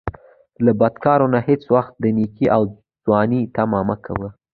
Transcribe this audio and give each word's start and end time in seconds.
له 0.65 0.71
بدکارو 0.79 1.27
نه 1.33 1.39
هیڅ 1.47 1.61
وخت 1.75 1.93
د 1.99 2.05
نیکۍ 2.17 2.45
او 2.55 2.61
ځوانۍ 3.03 3.41
طمعه 3.55 3.81
مه 3.87 3.95
کوه 4.05 4.29